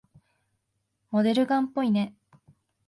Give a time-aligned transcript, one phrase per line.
[1.11, 2.15] モデルガンっぽいね。